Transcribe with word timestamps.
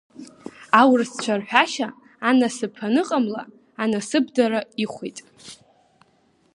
Аурысцәа 0.79 1.39
рҳәашьа, 1.39 1.87
анасыԥ 2.29 2.75
аныҟамла, 2.85 3.43
анасыԥдара 3.83 4.61
ихәеит. 4.83 5.17